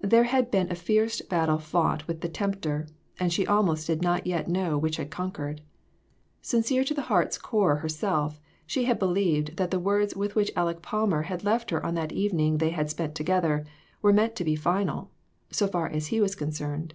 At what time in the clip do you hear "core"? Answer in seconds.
7.38-7.76